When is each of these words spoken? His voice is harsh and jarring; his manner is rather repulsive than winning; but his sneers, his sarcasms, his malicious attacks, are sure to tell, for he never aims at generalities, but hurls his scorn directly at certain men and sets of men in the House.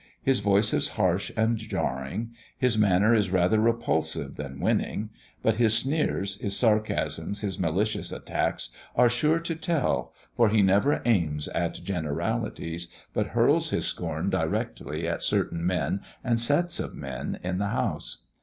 His 0.23 0.39
voice 0.39 0.73
is 0.73 0.87
harsh 0.97 1.31
and 1.37 1.57
jarring; 1.57 2.31
his 2.57 2.75
manner 2.75 3.13
is 3.13 3.29
rather 3.29 3.59
repulsive 3.59 4.33
than 4.35 4.59
winning; 4.59 5.11
but 5.43 5.57
his 5.57 5.77
sneers, 5.77 6.39
his 6.41 6.57
sarcasms, 6.57 7.41
his 7.41 7.59
malicious 7.59 8.11
attacks, 8.11 8.69
are 8.95 9.09
sure 9.11 9.37
to 9.41 9.53
tell, 9.53 10.11
for 10.35 10.49
he 10.49 10.63
never 10.63 11.03
aims 11.05 11.47
at 11.49 11.75
generalities, 11.83 12.87
but 13.13 13.27
hurls 13.37 13.69
his 13.69 13.85
scorn 13.85 14.31
directly 14.31 15.07
at 15.07 15.21
certain 15.21 15.63
men 15.63 16.01
and 16.23 16.39
sets 16.39 16.79
of 16.79 16.95
men 16.95 17.37
in 17.43 17.59
the 17.59 17.67
House. 17.69 18.23